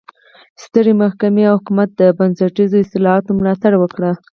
[0.63, 4.01] سترې محکمې او حکومت د بنسټیزو اصلاحاتو ملاتړ وکړ.